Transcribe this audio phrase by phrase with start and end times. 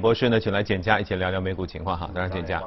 [0.00, 2.10] 博士呢，请来简家一起聊聊美股情况哈。
[2.14, 2.62] 当然，简家，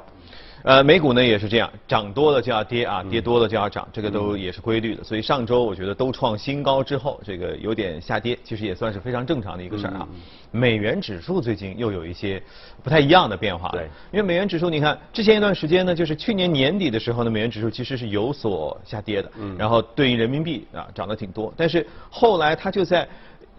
[0.63, 5.03] 呃，美股呢也是这样，涨多了就要跌啊，跌多了就要涨，这个都也是规律的。
[5.03, 10.07] 所以上周我觉得都创新高之后，这个有点下跌，其实也算是非常正常的一个事儿啊。
[10.51, 12.41] 美元指数最近又有一些
[12.83, 13.69] 不太一样的变化。
[13.69, 23.07] 对，因为美元指数，你看之前一段时间呢，就是去年年底的时候呢，美元指数其实是有所下跌的，嗯然后对应人民币啊涨得挺多，但是后来它就在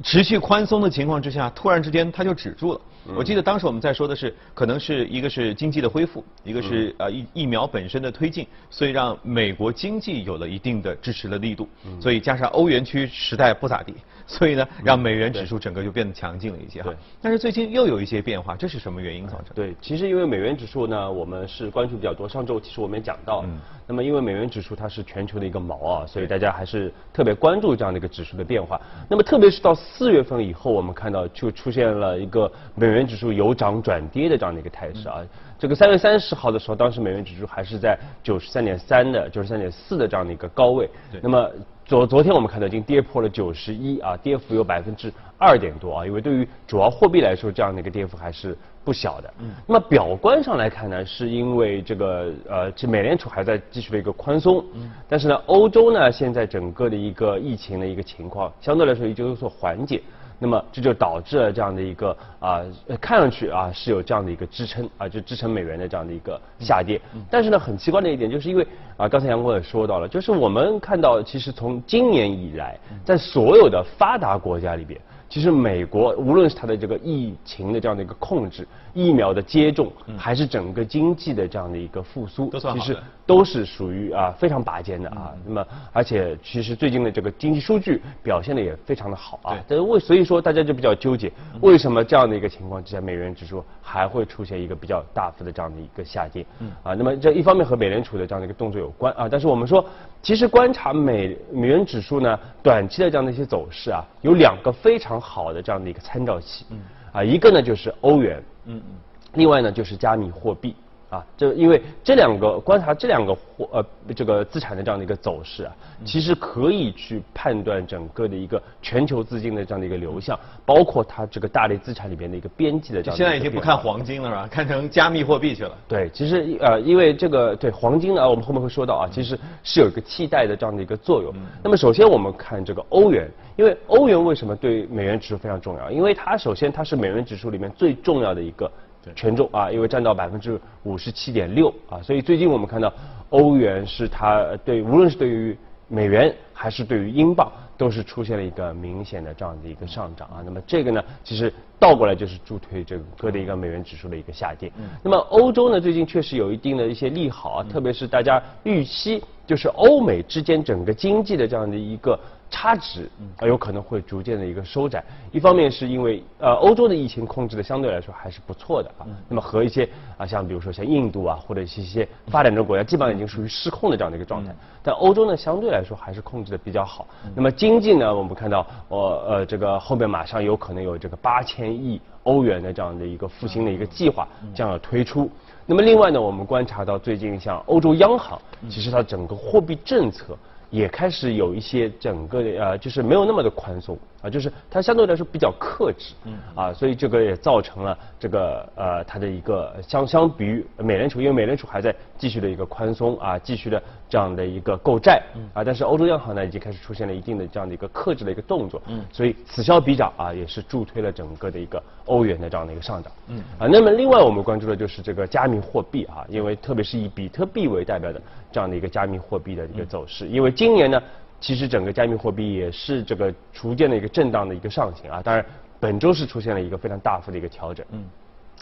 [0.04, 2.80] 持续宽松的情况之下，突然之间它就止住了。
[3.16, 11.68] 我记得当时我们在说的是，可能是一个是经济的恢复，一个是呃疫疫苗本身的推进，所以让美国经济有了一定的支持的力度，
[12.00, 13.92] 所以加上欧元区时代不咋地，
[14.24, 16.94] 所以呢让美元指数整个就变得强劲了一些哈。
[17.20, 19.46] 但是最近又有一些变化，这是什么原因造成？
[19.52, 22.28] 对，其实因为美元指数呢，我们是关注比较多。
[22.28, 23.44] 上周其实我们也讲到，
[23.88, 28.80] 那么因为美元指数它是全球的一个锚啊，所以大家还是特别关注这样的一个指数的变化。
[29.10, 32.91] 那么特别是到四月份以后，我们看到就出现了一个美。
[32.92, 35.24] 美元指数由涨转跌的这样的一个态势啊，
[35.58, 40.86] 这个三月三十号的时候，当时美元指数还是在九十三点三的、九十三点四的这样的一个高位。
[41.22, 41.50] 那么
[41.86, 49.32] 昨昨天我们看到已经跌破了九十一啊，跌幅有百分之二点多啊，因为对于主要货币来说，这样的一个跌幅还是不小的。
[49.38, 49.52] 嗯。
[49.66, 54.62] 那么表观上来看呢，是因为这个呃，这美联储还在继续的一个宽松。
[54.74, 54.90] 嗯。
[55.08, 60.02] 但是呢，欧洲呢，现在整个的一个疫情的一个情况，相对来说已经有所缓解。
[60.42, 62.60] 那么这就导致了这样的一个啊，
[63.00, 67.00] 看上去啊是有这样的一个支撑啊，就支撑美元的这样的一个下跌。
[67.30, 75.00] 但是呢，很奇怪的一点就是因为啊，刚才杨光也说到了，就是我们看到其实从今年以来，在所有的发达国家里边。
[75.32, 82.94] 其实美国无论是它的这个疫情的这样的一个控制、疫苗的接种，还是整个经济的这样的一个复苏，其实
[83.24, 85.32] 都是属于啊非常拔尖的啊。
[85.46, 89.56] 那么而且其实最近的这个经济数据表现的也非常的好啊。
[89.66, 96.44] 但是为所以说大家就比较纠结，为什么这样的一个情况之下，美元指数还会出现一个比较大幅的这样的一个下跌？
[96.82, 99.26] 啊，那么这一方面和美联储的这样的一个动作有关啊。
[99.30, 99.82] 但是我们说，
[100.22, 105.20] 其实观察美美元指数呢，短期的这样的一些走势啊，有两个非常。
[105.20, 106.66] 好的这样的一个参照系，
[107.12, 108.94] 啊，一个呢就是欧元，嗯嗯，
[109.34, 110.74] 另外呢就是加密货币。
[111.12, 113.84] 啊，这因为这两个观察这两个货呃
[114.16, 123.16] 这个资产的这样的一个走势啊，其实可以去判断整个的一个全球资金的这样的一个流向，包括它这个大类资产里边的一个边际的这样。
[123.16, 124.48] 现在已经不看黄金了是吧？
[124.50, 125.76] 看成加密货币去了。
[125.86, 131.30] 对，其实呃因为这个对黄金呢，我们后面会说到啊，其实是有一个替代的这样的一个作用。
[131.62, 135.90] 那么首先我们看这个欧元，因为欧元为什么对美元指数非常重要？
[135.90, 138.72] 因为它首先它是美元指数里面最重要的一个。
[139.16, 142.92] 权重啊，因为占到百分之五十七点六啊，所以最近我们看到
[143.30, 145.56] 欧元是它对无论是对于
[145.88, 150.42] 美元还是对于英镑都是出现了一个明显的这样的一个上涨啊。
[150.44, 154.70] 那么这个呢，其实倒过来就是助推整个的一个美元指数的一个下跌。
[155.02, 162.18] 那么欧洲呢，最近确实有一定的一些利好啊，特别是大家预期就是欧美之间整个经济的这样的一个。
[162.52, 165.02] 差值啊有可能会逐渐的一个收窄，
[165.32, 177.06] 一方面是因为呃欧洲的疫情控制的相对来说还是不错的啊，那么和一些啊像比如说像印度啊或者是一些发展中国家基本上已经属于失控的这样的一个状态，但欧洲呢相对来说还是控制的比较好。
[177.34, 185.28] 那么经济呢我们看到我呃这个后面马上有可能有这个八千亿欧元的这样的一个复兴的一个计划将要推出。
[185.64, 188.38] 那么另外呢我们观察到最近像欧洲央行
[188.68, 190.36] 其实它整个货币政策。
[190.72, 196.32] 也开始有一些整个的呃，就是没有那么的宽松啊，就是它相对来说比较克制，嗯。
[196.54, 203.80] 啊，所以这个也造成了这个呃它的一个相相比于美联储，因为美联储还在继续的一个宽松啊，继续的
[204.12, 218.20] 这样的一个购债，嗯啊，但是欧洲央行呢已经开始出现了一定的这样的一个克制的一个动作，嗯，所以此消彼长啊，也是助推了整个的一个欧元的这样的一个上涨，嗯啊，那么另外我们关注的就是这个加密货币啊，因为特别是以比特币为代表的。
[218.54, 221.02] 这样的一个加密货币的一个走势，因为今年呢，
[221.40, 225.22] 其实整个加密货币也是这个逐渐的一个震荡的一个上行啊。
[225.22, 225.42] 当然，
[225.80, 227.86] 本周是出现了一个非常大幅的一个调整。
[227.92, 228.04] 嗯。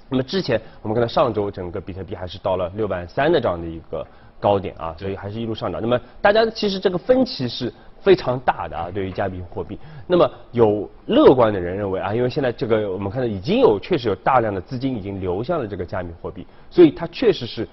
[0.09, 4.07] 那么之前我们看到上周整个比特币还是到了六万三的这样的一个
[4.41, 5.81] 高点啊，所以还是一路上涨。
[5.81, 9.78] 那么大家其实这个分歧是非常大的啊，对于加密货币。
[10.07, 17.69] 那么有乐观的人认为啊，因为现在这个我们看到已经有确实有大量的资金已经流向了这个加密货币，所以它确实是。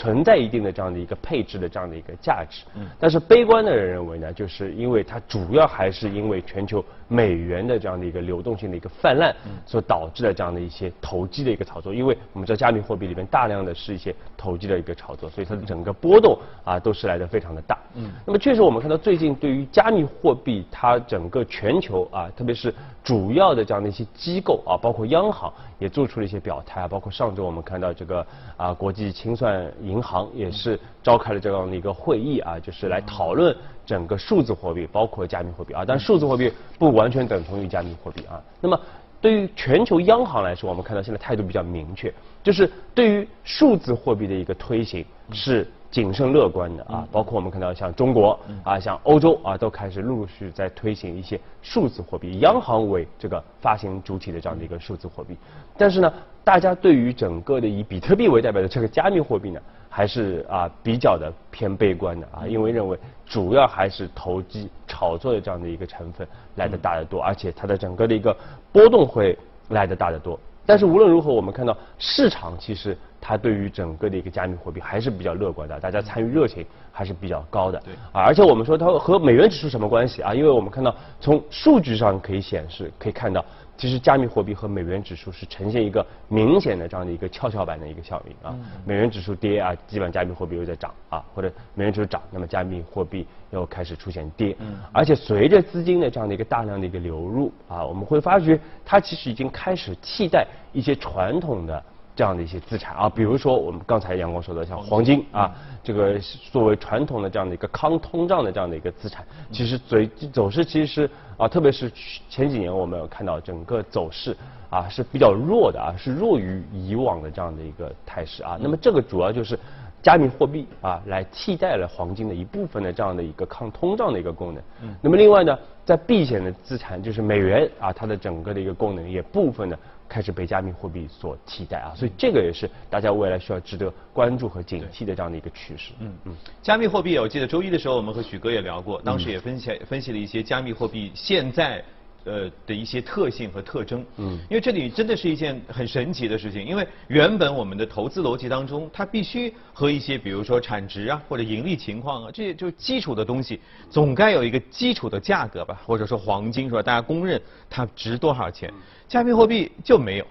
[0.00, 2.64] 存在一定的这样的一个配置的这样的一个价值。
[2.74, 2.86] 嗯。
[2.98, 9.34] 但是悲观的人认为呢，就是因为它主要还是因为全球美元的这样的一个流动性的一个泛滥，
[9.66, 11.92] 所导致的这样的一些投机的一个炒作。
[11.92, 17.78] 因为我们知道加密货币里面大量的是一些投机的一个炒作，所以它的整个波动啊都是来的非常的大。
[17.96, 18.10] 嗯。
[18.24, 22.74] 那么确实我们看到最近对于加密货币它整个全球啊，特别是
[23.04, 28.26] 主要的这样的一些机构啊，包括央行也做出了一些表态啊，包括上周我们看到这个
[28.56, 33.54] 啊国际清算银行也是召开了这样的一个会议啊，就是来讨论
[33.84, 38.40] 整个数字货币，包括加密货币啊，但数字货币不完全等同于加密货币啊。
[38.60, 38.80] 那么
[39.20, 45.66] 对于全球央行来说，我们看到现在态度比较明确，就是对于数字货币的一个推行是。
[45.90, 55.36] 谨慎乐观的啊，包括我们看到像中国啊，像欧洲啊，都开始陆陆续续在推行一些数字货币，央行为这个发行主体的这样的一个数字货币。
[55.76, 56.14] 但是呢，
[56.44, 59.60] 大家对于整个的以比特币为代表的这个加密货币呢，
[59.92, 62.96] 还是啊比较的偏悲观的啊，因为认为
[63.26, 68.34] 主要还是投机炒作的这样的一个成分来的大得多，而且它的整个的一个
[68.72, 69.36] 波动会
[69.70, 70.38] 来的大得多。
[70.64, 77.80] 但是无论如何，我们看到市场其实它对于整个的一个加密货币还是比较乐观的，大家参与热情还是比较高的。
[77.80, 77.94] 对。
[78.12, 80.32] 啊，而且我们说它和美元指数什么关系啊？
[80.32, 83.44] 因为我们看到从数据上可以显示，可以看到。
[83.80, 88.54] 其实加密货币和美元指数是呈现一个明显的这样的一个跷跷板的一个效应啊，
[88.84, 94.54] 美元指数跌啊，基本上加密货币又在涨啊，或者美元指数涨，那么加密货币又开始出现跌，
[94.92, 101.82] 而且随着资金的这样的一个大量的一个流入啊，我们会发觉它其实已经开始替代一些传统的。
[102.20, 105.50] 这样的一些资产啊，比如说我们刚才阳光说的，像黄金啊，
[105.82, 106.18] 这个
[106.52, 109.96] 作为传统的这样的一个抗通胀的这样的一个资产，其实走
[110.30, 111.08] 走势其实
[111.38, 111.90] 啊，特别是
[112.28, 114.36] 前几年我们有看到整个走势
[114.68, 118.58] 啊是比较弱的啊，是弱于以往的这样的一个态势啊。
[118.60, 119.58] 那么这个主要就是
[120.02, 124.62] 加密货币啊来替代了黄金的一部分的这样的一个抗通胀的一个功能。
[125.00, 129.78] 那么另外呢，在避险的资产就是美元啊，它的整个的一个功能也部分的。
[130.10, 135.92] 开始被加密货币所替代啊，所以这个也是大家未来需要值得关注和警惕的这样的一个趋势。
[136.00, 141.82] 嗯嗯，加密货币，我记得周一的时候我们和许哥也聊过，当时也分析分析了一些加密货币现在。
[142.24, 156.82] 呃的一些特性和特征，嗯，因为这里真的是一件很神奇的事情，因为原本我们的投资逻辑当中，它必须和一些比如说产值啊或者盈利情况啊，这些就是基础的东西，总该有一个基础的价格吧，或者说黄金是吧？
[156.82, 158.72] 大家公认它值多少钱，
[159.08, 160.26] 加密货币就没有。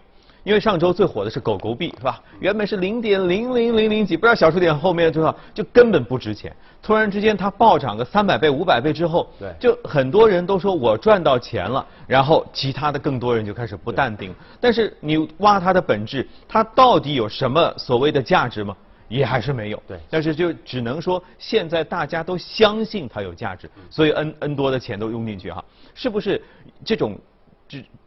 [0.50, 2.20] 因为上周最火的是狗狗币，是吧？
[2.40, 6.52] 原本是零点零零零零几，不知道小数点后面多少，就根本不值钱。
[6.82, 14.34] 突然之间它暴涨个三百倍、五百倍之后，对，就很多人都说我赚到钱了，然后其他的更多人就开始不淡定。
[14.60, 18.76] 但是你挖它的本质，它到底有什么所谓的价值吗？
[19.08, 19.84] 也还是没有。
[19.88, 20.00] 对。
[20.10, 25.64] 但是就只能说现在大家都相信它有价值，所以 N N 多的钱都用进去哈，
[25.94, 26.42] 是不是
[26.84, 27.16] 这种？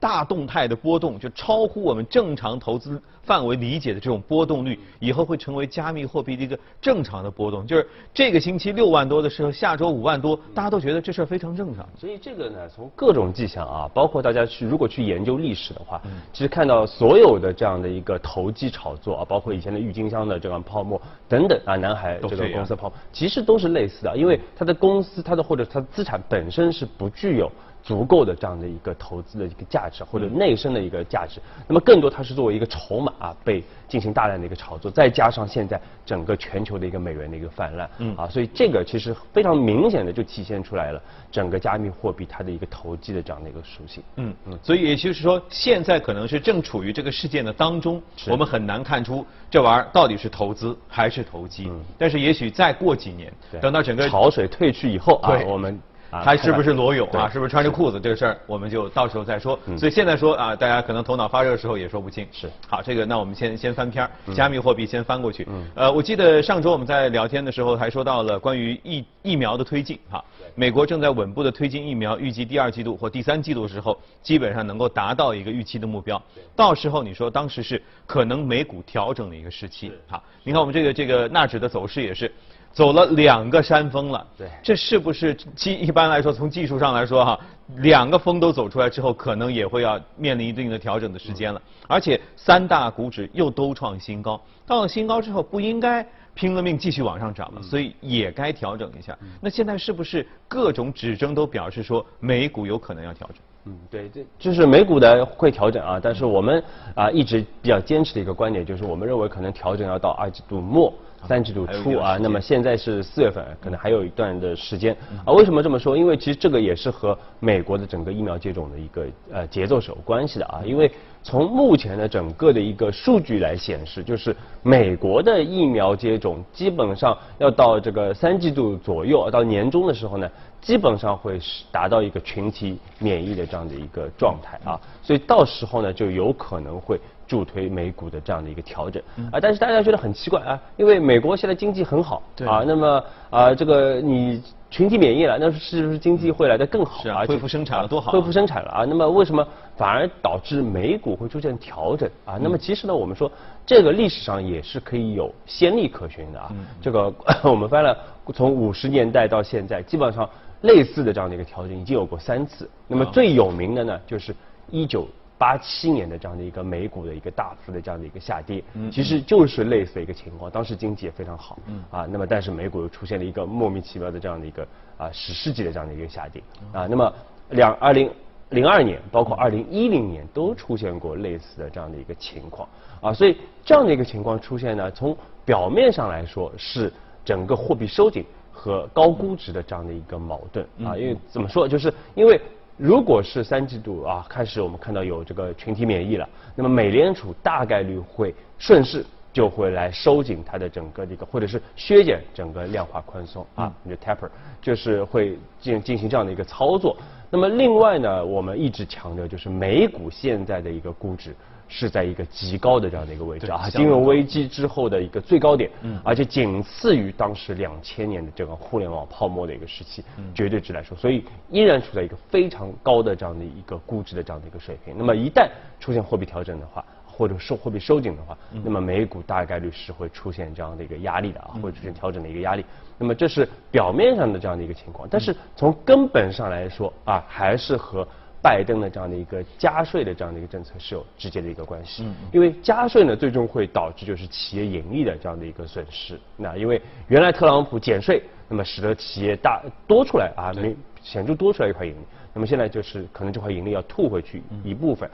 [0.01, 7.65] 大动态的波动，就超乎我们正常投资范围理解的这种波动率，以后会成为加密货币的一个正常的波动。
[7.65, 11.87] 就是这个星期六万多的时候，下周五万多，大家都觉得这事儿非常正常。
[11.97, 27.49] 所以这个呢，从各种迹象啊，包括大家去如果去研究历史的话，其实看到所有的这样的一个投机炒作啊，包括以前的郁金香的这样泡沫等等啊，南海这个公司泡沫，其实都是类似的，因为它的公司它的或者它的资产本身是不具有。
[27.83, 38.17] 足够的这样的一个投资的一个价值或者内生的一个价值，那么更多它是作为一个筹码啊被进行大量的一个炒作，再加上现在整个全球的一个美元的一个泛滥，嗯。
[38.17, 55.81] 啊，所以这个其实非常明显的就体现出来了整个加密货币它的一个投机的这样的一个属性，嗯嗯，所以也就是说现在可能是正处于这个事件的当中，我们很难看出这玩意儿到底是投资还是投机，但是也许再过几年，等到整个潮水退去以后啊，我们。
[56.23, 57.29] 他是不是裸泳啊？
[57.29, 57.99] 是不是穿着裤子？
[57.99, 59.59] 这个事儿我们就到时候再说。
[59.79, 62.27] 所以现在说啊，大家可能头脑发热的时候也说不清。
[62.31, 62.51] 是。
[62.69, 65.47] 好，这个那我们先先翻篇儿，加密货币先翻过去。
[65.49, 65.67] 嗯。
[65.75, 70.23] 呃，我记得上周我们在聊天的时候还说到了关于疫疫苗的推进哈。
[70.55, 76.21] 美国正在稳步的推进疫苗，预计第二季度或第三季度的时候，基本上能够达到一个预期的目标。
[76.55, 79.91] 到时候你说当时是可能美股调整的一个时期。
[80.09, 82.31] 哈，你看我们这个这个纳指的走势也是。
[82.73, 87.39] 走了两个山峰了，对，这是不是技一般来说从技术上来说哈，
[87.77, 91.61] 两个峰都走出来之后，可能也会要面临一定的调整的时间了。
[91.87, 99.17] 而且三大股指又都创新高，到了新高之后不应该拼了命继续往上涨了，所以也该调整一下。
[99.41, 103.37] 那现在是不是各种指征都表示说美股有可能要调整？
[103.67, 106.65] 嗯，对，这就是美股的会调整啊，但是我们
[106.95, 110.93] 啊一直比较坚持的一个观点就是，我们认为可能调整要到二季度末。
[111.29, 115.33] 三季度初啊，那么现在是四月份，可能还有一段的时间啊。
[115.33, 115.97] 为什么这么说？
[115.97, 120.63] 因为其实这个也是和美国的整个疫苗接种的一个呃节奏是有关系的啊。
[120.65, 120.91] 因为
[121.23, 130.29] 从目前的整个的一个数据来显示，就是美国的疫苗接种基本上要到这个三季度左右，到年终的时候呢，
[130.61, 134.81] 基本上会是达到一个群体免疫的这样的一个状态啊。
[135.03, 137.01] 所以到时候呢，就有可能会。
[137.33, 147.25] 助推美股的这样的一个调整啊，但是大家觉得很奇怪啊，因为美国现在经济很好啊，那么啊这个你群体免疫了，那是不是经济会来得更好啊？
[147.25, 148.13] 恢复生产了多好？
[148.13, 152.39] 恢复生产了啊，那么为什么反而导致美股会出现调整啊？
[152.39, 153.33] 那么其实呢，我们说
[153.65, 156.53] 这个历史上也是可以有先例可循的啊。
[156.83, 157.11] 这个
[157.45, 157.97] 我们翻了
[158.35, 160.29] 从五十年代到现在，基本上
[160.61, 162.69] 类似的这样的一个调整已经有过三次。
[162.87, 164.37] 那么最有名的呢，就是
[164.71, 165.09] 一九。
[165.43, 170.49] 八七年的这样的一个美股的一个大幅的这样的一个下跌，其实就是类似的一个情况。
[170.49, 171.59] 当时经济也非常好，
[171.91, 174.63] 啊，那么但是美股又出现了一个莫名其妙的这样的一个
[174.97, 176.41] 啊史诗级的这样的一个下跌，
[176.73, 177.13] 啊，那么
[177.51, 178.09] 两二零
[178.51, 182.69] 零二年，包括二零一零年都出现过类似的这样的一个情况，
[183.01, 186.93] 啊，所以这样的一个情况出现呢，从表面上来说是
[187.25, 192.41] 整个货币收紧和高估值的这样的一个矛盾，啊，因为怎么说，就是因为。
[192.77, 204.29] 如果是三季度啊开始，我们看到有这个群体免疫了，那么美联储大概率会顺势就会来收紧它的整个的一个，或者是削减整个量化宽松啊，就 taper，
[204.61, 206.97] 就是会进进行这样的一个操作。
[207.31, 211.35] 那么另外呢，我们一直强调就是美股现在的一个估值。
[211.75, 224.95] 是在一个极高的这样的一个位置啊，金融危机之后的一个最高点，嗯，而且仅次于当时两千年的这个互联网泡沫的一个时期，绝对值来说，所以依然处在一个非常高的这样的一个估值的这样的一个水平。
[224.99, 225.49] 那么一旦
[225.81, 232.63] 出现货币调整的话，或者收货币收紧的话，那么美股大概率是会出现这样的一个压力的啊，会出现调整的一个压力。
[232.99, 238.07] 那么这是表面上的这样的一个情况，但是从根本上来说啊，还是和。
[238.43, 246.19] 拜登的这样的一个加税的这样的一个政策是有直接的一个关系，因为加税呢最终会导致就是企业盈利的这样的一个损失。
[246.37, 255.09] 那因为原来特朗普减税，那么使得企业大多出来啊，没显著多出来一块盈利，那么现在就是可能这块盈利要吐回去一部分。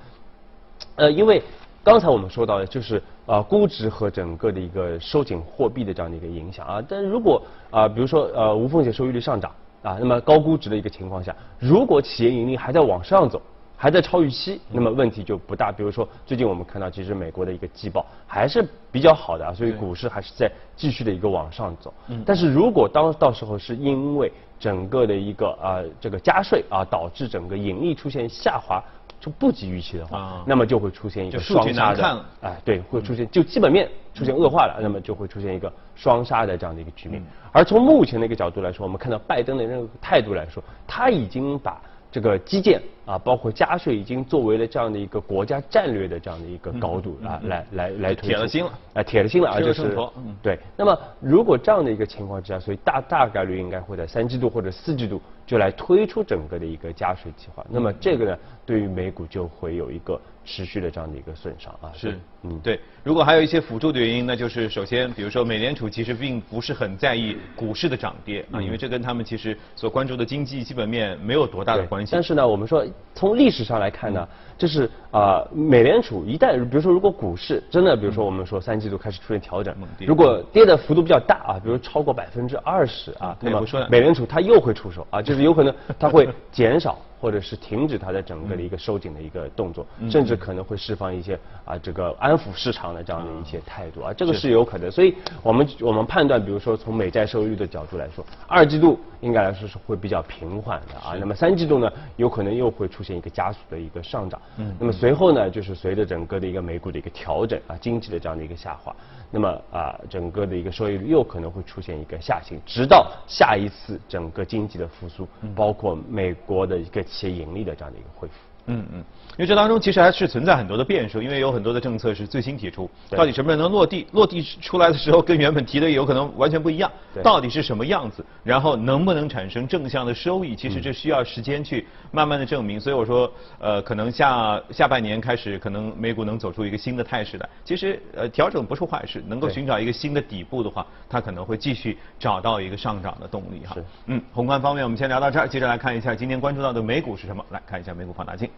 [0.96, 1.42] 呃，因为
[1.84, 9.52] 刚才我们说到的就是啊估值和整个的一个收紧货币的这样的一个影响啊，但如果啊比如说呃无风险收益率上涨。
[9.82, 13.40] 啊，那么高估值的一个情况下，如果企业盈利还在往上走，
[13.76, 15.70] 还在超预期，那么问题就不大。
[15.70, 21.94] 比如说，最近我们看到，其实美国的一个季报还是比较好的啊，所以股市还是在继续的一个往上走。
[22.26, 28.82] 但是如果当到时候是因为整个的一个啊这个加税啊，导致整个盈利出现下滑。
[29.28, 37.22] 就不及预期的话，那么就会出现一个双杀的，哎，对，会出现就基本面出现恶化了，那么就会出现一个双杀的这样的一个局面。
[37.52, 41.80] 而从目前的一个角度来说，我们看到拜登的那个态度来说，他已经把。
[42.10, 49.94] 这个基建啊，包括加税，已经作为了这样的一个国家战略的这样的一个高度啊，来来来铁了心了，啊，铁了心了啊，就是
[50.42, 50.58] 对。
[50.74, 57.66] 那么如果这样的一个情况之下，所以大大概率应该会在三季度或者四季度就来推出整个的一个加税计划。
[57.68, 60.20] 那么这个呢，对于美股就会有一个。
[60.50, 62.80] 持续的这样的一个损伤啊，是，嗯，对。
[63.04, 72.12] 如果还有一些辅助的原因，那就是首先，比如说美联储其实并不是很在意股市的涨跌啊，因为这跟他们其实所关注的经济基本面没有多大的关系。
[72.14, 72.82] 但是呢，我们说
[73.14, 74.26] 从历史上来看呢，
[74.56, 86.98] 就是啊，美联储一旦比如说如果股市真的，比如说我们说三季度开始出现调整，如果跌的幅度比较大啊，比如超过百分之二十啊，那么美联储它又会出手啊，就是有可能它会减少。
[87.20, 94.90] 或者是停止它的整个的一个收紧的一个动作，甚至可能会释放一些啊这个安抚市场的这样的一些态度啊，这个是有可能。
[94.90, 101.16] 所以我们我们判断，比如说从美债收益率的角度来说，二季度应该来说是会比较平缓的啊。
[101.18, 104.40] 那么三季度呢，有可能又会出现一个加速的一个上涨。
[104.58, 104.74] 嗯。
[104.78, 108.94] 那么随后呢，就是随着整个的一个美股的一个调整啊，经济的这样的一个下滑，
[109.30, 117.04] 那么啊整个的一个收益率又可能会出现一个下行，直到下一次整个经济的复苏，包括美国的一个。
[117.10, 118.34] 企业盈利的这样的一个恢复，
[118.68, 118.98] 嗯嗯，
[119.32, 124.06] 因为这当中其实还是存在很多的变数，因为有很多的政策是最新提出，到底什么能落地？
[124.12, 126.90] 落地出来的时候跟原本提的有可能完全不一样，
[127.22, 128.24] 到底是什么样子？
[128.44, 130.54] 然后能不能产生正向的收益？
[130.54, 132.78] 其实这需要时间去慢慢的证明。
[132.78, 137.48] 所以我说，呃，可能下下半年开始，可能美股能走出一个新的态势来。
[137.64, 143.76] 其实呃，调整不是坏事，能够寻找一个新的底部的话，它可能会继续找到一个上涨的动力哈。
[144.06, 147.44] 嗯，宏观方面我们先聊到这儿，接着来看一下今天关注到的美股是什么？
[147.50, 148.48] 来看一下美股放大镜。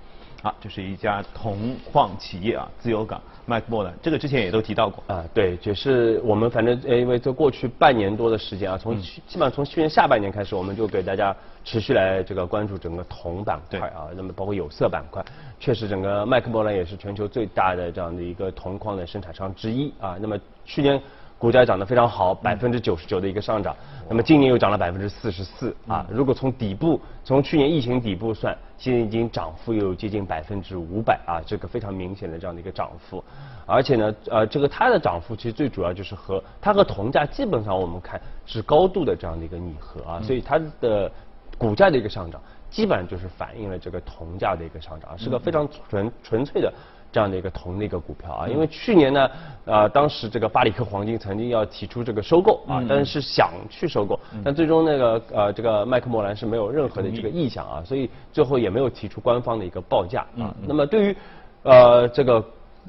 [0.42, 5.23] 好，这是一家铜矿企业啊，自由港麦克莫兰，这个之前也都提到过啊。
[5.35, 15.23] 对，就是我们反正因为这过去半年多的时间啊，从基本上从去年下半年开始，我们就给大家持续来这个关注整个铜板块啊，那么包括有色板块，
[15.59, 20.16] 确实整个麦克莫兰也是全球最大的这样的一个铜矿的生产商之一啊。
[20.20, 21.00] 那么去年。
[21.40, 23.75] 股价涨得非常好，百分之九十九的一个上涨。
[24.06, 26.06] 那么今年又涨了百分之四十四啊！
[26.11, 31.40] 如果从底部，从去年疫情底部算，现在已经涨幅有接近百分之五百啊！
[31.47, 33.25] 这个非常明显的这样的一个涨幅。
[33.64, 41.11] 而且呢，呃，这个它的涨幅其实最主要就是和它和铜价基本上我们看是高度的这样的一个拟合啊，所以它的
[41.56, 46.70] 股价的一个上涨，基本上就是反映了这个铜价的一个上涨，是个非常纯纯粹的。
[47.12, 49.30] 这样的一个铜的一个股票啊，因为去年呢，
[49.64, 60.54] 呃，当时这个巴里克黄金曾经要提出这个收购啊，但是想去收购，但最终那个呃这个麦克莫兰是没有任何的这个意向啊，所以最后也没有提出官方的一个报价啊。
[60.66, 61.16] 那么对于
[61.62, 62.44] 呃这个。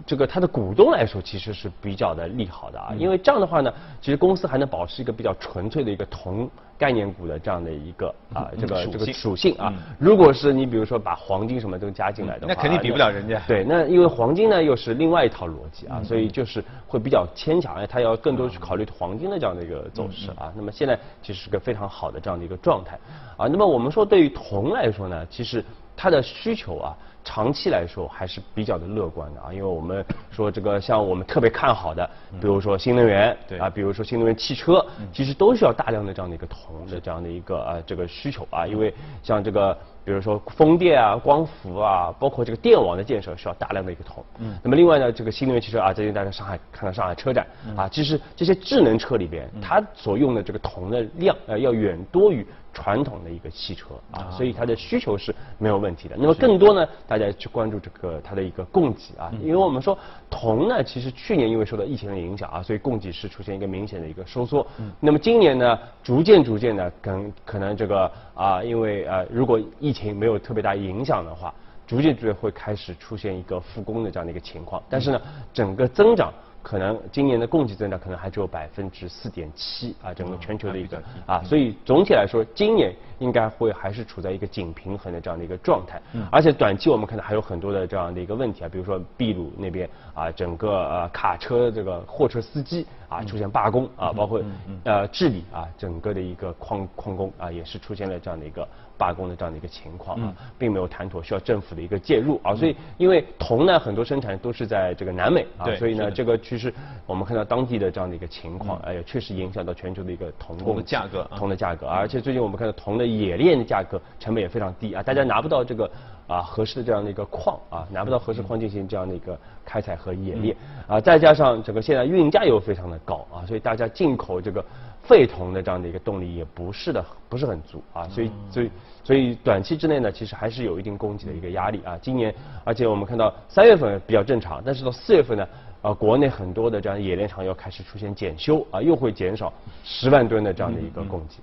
[0.05, 6.49] 这个它的股东来说其实是比较的利好的啊，因为这样的话呢，其实公司还能保持一个比较纯粹的一个铜
[6.81, 9.71] 概念股的这样的一个啊这个这个属性啊。
[9.99, 13.39] 如果是你比如说把黄金什么都加进来的话，那肯定比不了人家。
[13.47, 20.51] 对，那因为黄金呢又是另外一套逻辑啊，所以就是会比较牵强，哎，它要更多去考虑黄金的这样的一个走势啊。
[20.55, 22.97] 那么现在其实是个非常好的这样的一个状态
[23.37, 23.45] 啊。
[23.45, 25.63] 那么我们说对于铜来说呢，其实
[25.95, 26.97] 它的需求啊。
[27.23, 32.09] 长期来说还是比较的乐观的啊，因为我们说这个像我们特别看好的，
[32.39, 44.23] 比如说新能源，啊，比如说新能源汽车，其实都需要大量的这样的一个铜的这样的一个呃这个需求啊，因为像这个比如说风电啊、光伏啊，包括这个电网的建设需要大量的一个铜。
[44.39, 44.57] 嗯。
[44.63, 52.45] 那么另外呢，这个新能源汽车啊，最近大家上海看到上海车展啊，其实这些智能车里边，它所用的这个铜的量呃要远多于。
[52.73, 56.15] 传统的一个汽车啊，所以它的需求是没有问题的。
[56.17, 64.65] 那么更多呢，大家去关注这个它的一个供给啊，因为我们说铜呢，其实去年因为受到疫情的影响啊，所以供给是出现一个明显的一个收缩。
[65.01, 71.53] 那么今年呢，逐渐逐渐的，可可能这个啊，因为啊，如果疫情没有特别大影响的话，
[71.85, 74.81] 逐渐逐渐会开始出现一个复工的这样的一个情况。
[74.89, 75.21] 但是呢，
[75.53, 76.33] 整个增长。
[76.63, 85.99] 可能今年的供给增长可能还只有百分之四点七啊，整个全球的一个啊，所以总体来说，今年应该会还是处在一个紧平衡的这样的一个状态。
[86.31, 94.39] 而且短期我们看到还有很多的这样的一个问题啊，比如说秘鲁那边啊，整个呃卡车这个货车司机啊出现罢工啊，包括
[94.83, 98.67] 呃治理啊，整个的一个矿矿工啊也是出现了这样的一个。
[99.01, 102.53] 罢工的这样的一个情况啊，并没有谈妥，需要政府的一个介入啊。
[102.53, 106.71] 所以，因为铜呢，很多生产都是在这个南美啊，所以呢，这个其实
[107.07, 111.87] 我们看到当地的这样的一个情况，哎呀，确实影响到全球的一个铜铜的价格，铜的价格。
[111.87, 115.89] 而且最近我们看到铜的冶炼的价格成本也非常低啊，大家拿不到这个
[116.27, 119.35] 啊合适的这样的一个矿啊，拿不到合适矿进行这样的一个
[119.65, 120.55] 开采和冶炼
[120.87, 124.63] 啊，再加上整个现在运价又非常的高啊，所以大家进口这个。
[125.03, 128.71] 废铜的这样的一个动力也不是的，不是很足啊，所以所以
[129.03, 131.97] 所以短期之内呢，其实还是有一定供给的一个压力啊。
[132.01, 132.33] 今年，
[132.63, 135.47] 而且我们看到三月份比较正常，但是到四月份呢，
[135.81, 139.51] 啊，国内很多的这样冶炼厂要开始出现检修啊，又会减少
[139.83, 141.37] 十万吨的这样的一个供给。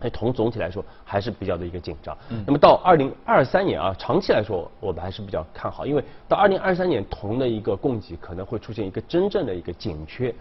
[0.00, 2.16] 哎，铜总体来说还是比较的一个紧张。
[2.46, 10.32] 那么到二零二三年啊，长期来说我们还是比较看好，因为到二零二三年铜的一个供给可能会出现一个真正的一个紧缺。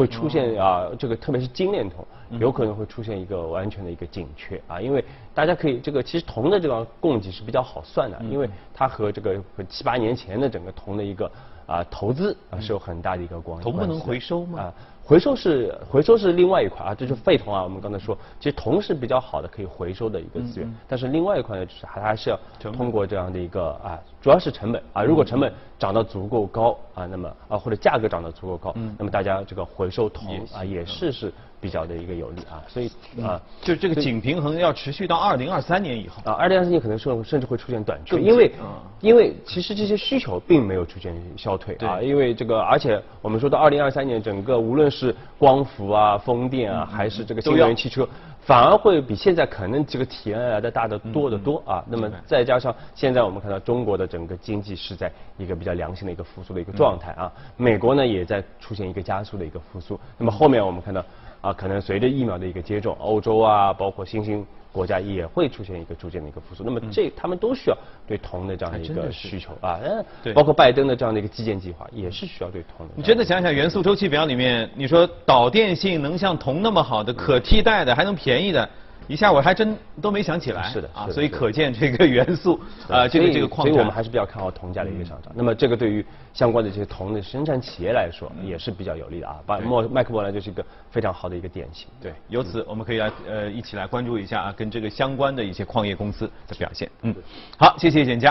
[0.00, 2.02] 会出现啊，这个特别是精炼铜，
[2.38, 11.30] 有可能会出现一个完全的一个紧缺啊，因为大家可以这个其实铜的这个供给是比较好算的，因为它和这个七八年前的整个铜的一个
[11.66, 13.62] 啊投资啊是有很大的一个关系。
[13.62, 14.72] 铜不能回收吗？
[15.10, 17.64] 回收是回收是另外一块啊，这是废铜啊。
[17.64, 22.38] 我们刚才说，其实铜是比较好的可以回收的一个资源，但是另外一块呢，就是还还是要
[22.70, 25.02] 通过这样的一个啊，主要是成本啊。
[25.02, 31.32] 如果成本涨到足够高啊，那么啊或者价格涨到足够高，那么大家这个回收铜啊也是是。
[31.60, 32.90] 比较的一个有利啊，所以
[33.22, 36.22] 啊，就这个紧平衡要持续到二零二三年以后。
[36.24, 38.52] 啊，二零二三年可能甚甚至会出现短缺，因为
[39.00, 48.08] 因为其实这些需求并没有出现消退啊，因为这个而且我们说到二零二三年，整个无论是光伏啊、风电啊，还是这个新能源汽车，
[48.40, 51.84] 反而会比现在可能这个体量来的大得多得多啊。
[51.86, 61.04] 那么再加上现在我们看到中国的整个经济是在一个比较良性的一个复苏的一个状态啊，美国呢也在出现一个加速的一个复苏，那么后面我们看到。
[61.40, 66.62] 啊，可能随着疫苗的一个接种，欧洲啊，包括新兴国家也会出现一个逐渐的一个复苏。
[66.62, 67.76] 那么这他们都需要
[68.06, 72.92] 对铜的这样的一个需求啊，嗯，对，包括拜登的这样的一个基建计划也是需要对铜的。
[72.94, 78.68] 你真的想想元素周期表里面，你说导电性能像铜那么好的可替代的还能便宜的，
[79.10, 80.62] 一下我还真都没想起来。
[80.62, 85.32] 啊，是的啊所以可见这个元素，啊，这个这个矿所以我们还是比较看好铜价的一个上涨。
[85.34, 89.40] 那么这个对于相关的这些铜的生产企业来说也是比较有利的啊。
[89.44, 91.88] 把莫麦克莫兰就是一个非常好的一个典型。
[92.00, 96.88] 对，由此我们可以来呃一起来关注一下啊，跟这个相关的一些矿业公司的表现。
[97.02, 97.12] 嗯，
[97.58, 98.28] 好，谢谢简佳。